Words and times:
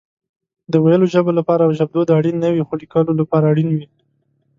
د 0.71 0.73
ويلو 0.83 1.05
ژبه 1.13 1.31
لپاره 1.39 1.75
ژبدود 1.77 2.07
اړين 2.17 2.35
نه 2.43 2.49
وي 2.53 2.63
خو 2.67 2.73
ليکلو 2.81 3.11
لپاره 3.21 3.45
اړين 3.51 3.69
وي 3.73 3.87